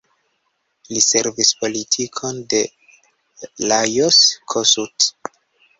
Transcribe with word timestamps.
Li 0.93 1.03
sekvis 1.07 1.51
politikon 1.59 2.41
de 2.55 2.63
Lajos 3.73 4.21
Kossuth. 4.55 5.15